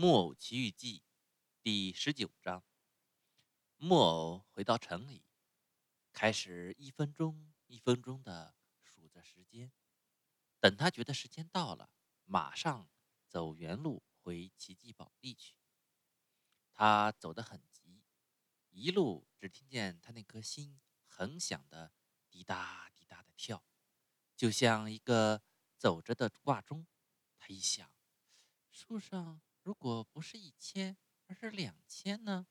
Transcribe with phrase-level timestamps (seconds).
[0.00, 1.02] 木偶奇遇记
[1.60, 2.62] 第十九章。
[3.78, 5.24] 木偶回到城里，
[6.12, 9.72] 开始一分钟一分钟的数着时间。
[10.60, 11.90] 等他觉得时间到了，
[12.26, 12.88] 马上
[13.26, 15.56] 走原路回奇迹宝地去。
[16.70, 18.04] 他走得很急，
[18.70, 21.92] 一路只听见他那颗心很响的
[22.30, 23.64] 滴答滴答的跳，
[24.36, 25.42] 就像一个
[25.76, 26.86] 走着的挂钟。
[27.36, 27.90] 他一想，
[28.70, 29.40] 树上。
[29.68, 30.96] 如果不是一千，
[31.26, 32.46] 而是两千呢？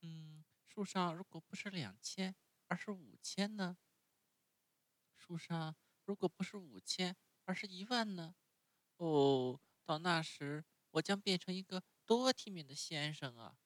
[0.00, 2.34] 嗯，树上如果不是两千，
[2.66, 3.76] 而是五千呢？
[5.14, 5.76] 树上
[6.06, 8.34] 如果不是五千，而是一万呢？
[8.96, 13.58] 哦，到那时我将变成一个多体面的先生啊！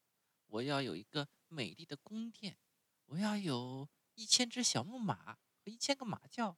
[0.46, 2.58] 我要有一个美丽的宫殿，
[3.04, 6.56] 我要有一千只小木马和一千个马厩。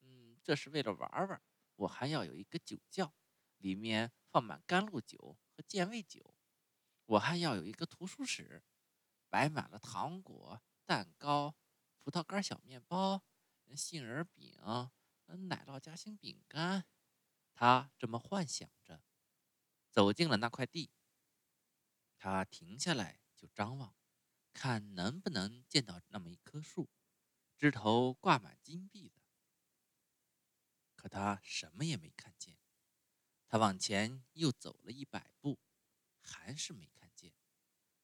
[0.00, 1.40] 嗯，这是为了玩玩。
[1.76, 3.14] 我还要有一个酒窖，
[3.58, 4.10] 里面。
[4.36, 6.34] 放满甘露酒和健胃酒，
[7.06, 8.62] 我还要有一个图书室，
[9.30, 11.56] 摆满了糖果、蛋糕、
[12.02, 13.24] 葡萄干小面包、
[13.74, 14.54] 杏仁饼、
[15.48, 16.84] 奶酪夹心饼干。
[17.54, 19.02] 他这么幻想着，
[19.90, 20.90] 走进了那块地。
[22.18, 23.96] 他停下来就张望，
[24.52, 26.90] 看能不能见到那么一棵树，
[27.56, 29.22] 枝头挂满金币的。
[30.94, 32.58] 可他什么也没看见。
[33.48, 35.58] 他往前又走了一百步，
[36.20, 37.32] 还是没看见。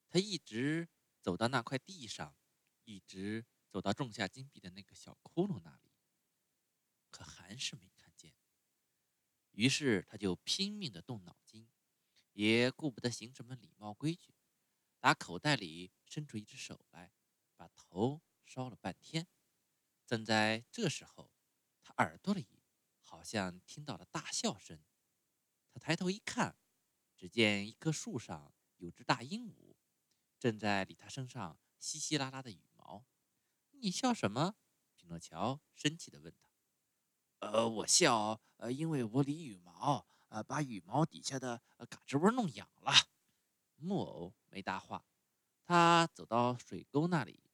[0.08, 0.88] 他一直
[1.20, 2.36] 走到那块地上，
[2.84, 5.90] 一直走到种下金币的那个小窟窿那里，
[7.10, 8.34] 可还是没看见。
[9.52, 11.68] 于是他就拼命的动脑筋，
[12.32, 14.34] 也顾不得行什么礼貌规矩，
[15.00, 17.12] 打口袋里伸出一只手来，
[17.56, 19.26] 把头烧了半天。
[20.06, 21.30] 正在这时候，
[21.82, 22.46] 他耳朵里
[22.98, 24.78] 好像听到了大笑声。
[25.72, 26.56] 他抬头一看，
[27.16, 29.74] 只见一棵树上有只大鹦鹉，
[30.38, 33.06] 正在理他身上稀稀拉拉的羽毛。
[33.70, 34.54] 你笑什么？
[34.94, 36.50] 匹诺乔生气地问他。
[37.40, 42.92] 呃，我笑，呃，因为我理羽毛，呃，把羽毛底下的嘎吱窝弄痒了。
[43.76, 45.04] 木偶没搭话，
[45.64, 47.50] 他走到水沟那里，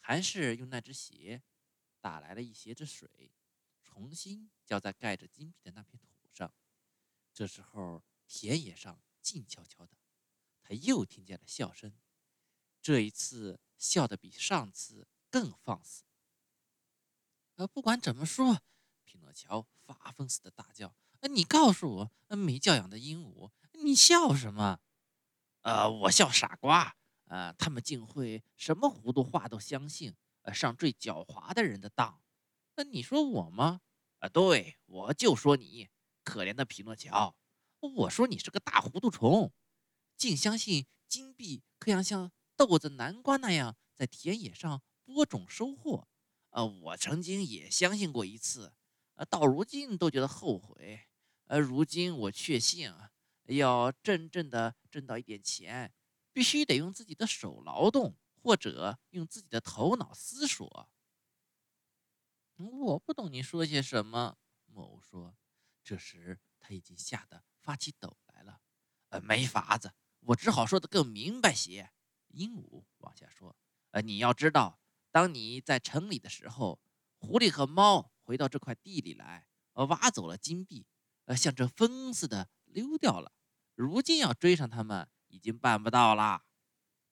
[0.00, 1.42] 还是用那只鞋
[2.00, 3.32] 打来了一鞋子水，
[3.82, 6.52] 重新浇在盖着金币的那片土上。
[7.34, 9.98] 这时候，田野上静悄悄的，
[10.62, 11.92] 他又听见了笑声。
[12.80, 16.04] 这一次笑得比上次更放肆。
[17.56, 18.62] 呃，不管怎么说，
[19.02, 23.50] 匹诺乔发疯似的大叫：“呃，你告诉我，没教养的鹦鹉，
[23.82, 24.78] 你笑什么
[25.62, 26.96] ？”“呃，我笑傻瓜。
[27.24, 32.22] 呃，他们竟会什么糊涂话都相信，呃，上最狡猾的人的当。
[32.76, 33.80] 那你说我吗？
[34.20, 35.88] 啊，对，我就说你。”
[36.24, 37.36] 可怜的匹诺乔，
[37.78, 39.52] 我说你是个大糊涂虫，
[40.16, 46.08] 竟相信金币可以像豆子、南瓜那样在田野上播种收获。
[46.50, 48.72] 呃，我曾经也相信过一次，
[49.14, 51.00] 呃，到如今都觉得后悔。
[51.46, 52.90] 呃，如今我确信，
[53.48, 55.92] 要真正的挣到一点钱，
[56.32, 60.88] 必须得用自己的手劳动，或者用自己的头脑思索。
[62.56, 65.36] 我不懂你说些什么，木偶说。
[65.84, 68.60] 这时他已经吓得发起抖来了，
[69.10, 71.92] 呃，没法子，我只好说的更明白些。
[72.28, 73.54] 鹦鹉往下说，
[73.90, 74.80] 呃，你要知道，
[75.12, 76.80] 当你在城里的时候，
[77.18, 80.86] 狐狸和猫回到这块地里来，呃，挖走了金币，
[81.26, 83.32] 呃，像这风似的溜掉了。
[83.74, 86.44] 如今要追上他们，已经办不到了。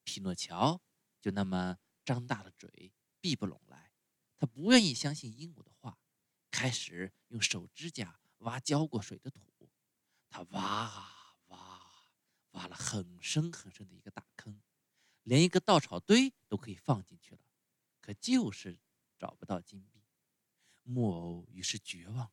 [0.03, 0.81] 匹诺乔
[1.21, 2.91] 就那么张大了嘴，
[3.21, 3.93] 闭不拢来。
[4.35, 5.97] 他不愿意相信鹦鹉的话，
[6.51, 8.19] 开始用手指甲。
[8.43, 9.41] 挖浇过水的土，
[10.29, 11.81] 他挖啊挖，
[12.51, 14.61] 挖了很深很深的一个大坑，
[15.23, 17.41] 连一个稻草堆都可以放进去了，
[17.99, 18.79] 可就是
[19.17, 20.03] 找不到金币。
[20.83, 22.31] 木偶于是绝望了，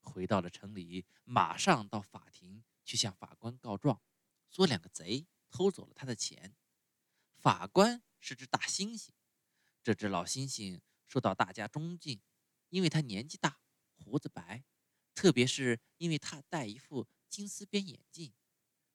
[0.00, 4.00] 回到了城里，马上到法庭去向法官告状，
[4.50, 6.56] 说两个贼偷走了他的钱。
[7.36, 9.10] 法官是只大猩猩，
[9.82, 12.20] 这只老猩猩受到大家尊敬，
[12.70, 13.60] 因为他年纪大，
[13.98, 14.64] 胡子白。
[15.20, 18.32] 特别是因为他戴一副金丝边眼镜，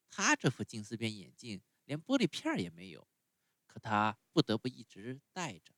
[0.10, 3.08] 他这副金丝边眼镜连玻璃片也没有，
[3.68, 5.76] 可他不得不一直戴着。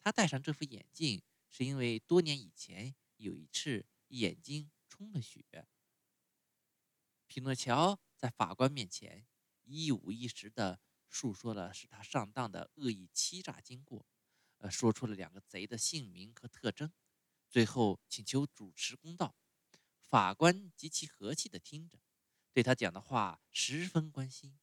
[0.00, 5.68] 他戴上这副眼镜，是因为多年以前有一次眼睛充了血。
[7.28, 9.24] 匹诺乔在法官面前
[9.62, 14.04] 一五一十地述说了使他上当的恶意欺诈经过，
[14.56, 16.92] 呃，说出了两个贼的姓名和特征，
[17.48, 19.36] 最后请求主持公道。
[20.08, 21.98] 法官极其和气地听着，
[22.52, 24.58] 对他讲的话十分关心，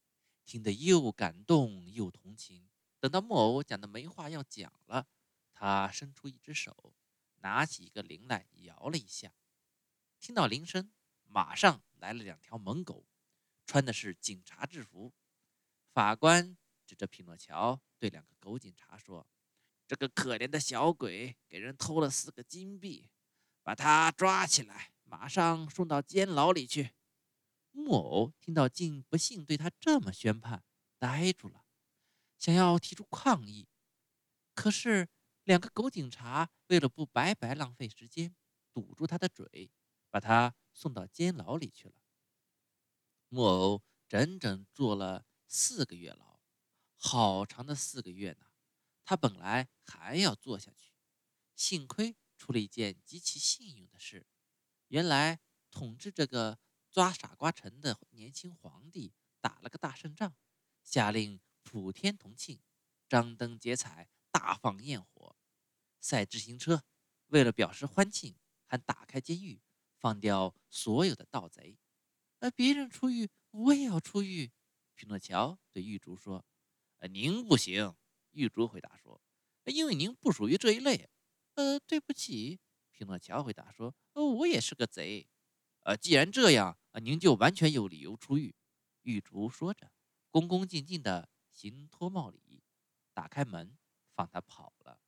[0.45, 2.69] 听得又感动又同情。
[2.99, 5.07] 等到木偶讲的没话要讲了，
[5.51, 6.95] 他伸出一只手，
[7.37, 9.33] 拿起一个铃来摇了一下，
[10.19, 10.91] 听到铃声，
[11.25, 13.05] 马上来了两条猛狗，
[13.65, 15.13] 穿的是警察制服。
[15.91, 19.27] 法官指着匹诺乔对两个狗警察说
[19.85, 23.09] ：“这个可怜的小鬼给人偷了四个金币。”
[23.61, 26.95] 把他抓起来，马上送到监牢里去。
[27.69, 30.63] 木偶听到竟不幸对他这么宣判，
[30.97, 31.65] 呆住了，
[32.39, 33.67] 想要提出抗议，
[34.55, 35.07] 可是
[35.43, 38.35] 两个狗警察为了不白白浪费时间，
[38.73, 39.69] 堵住他的嘴，
[40.09, 41.93] 把他送到监牢里去了。
[43.29, 46.39] 木偶整整坐了四个月牢，
[46.95, 48.47] 好长的四个月呢。
[49.05, 50.91] 他本来还要坐下去，
[51.55, 52.15] 幸亏。
[52.35, 54.27] 出了一件极其幸运的事，
[54.87, 55.39] 原来
[55.71, 56.59] 统治这个
[56.91, 60.35] 抓傻瓜城的年轻皇帝打了个大胜仗，
[60.83, 62.61] 下令普天同庆，
[63.09, 65.35] 张灯结彩，大放焰火，
[65.99, 66.83] 赛自行车。
[67.27, 68.35] 为了表示欢庆，
[68.65, 69.61] 还打开监狱，
[69.97, 71.79] 放掉所有的盗贼。
[72.39, 74.51] 而别人出狱，我也要出狱。
[74.93, 76.45] 匹诺乔对狱卒说
[76.99, 77.95] ：“呃，您不行。”
[78.31, 79.19] 狱卒回答说
[79.65, 81.09] ：“因为您不属于这一类。”
[81.55, 82.59] 呃，对不起，
[82.93, 85.27] 匹诺乔回答说：“哦，我也是个贼。
[85.81, 88.55] 呃，既然这样，呃，您就完全有理由出狱。”
[89.01, 89.91] 狱卒说着，
[90.31, 92.63] 恭恭敬敬的行脱帽礼，
[93.13, 93.77] 打开门，
[94.15, 94.99] 放他跑了。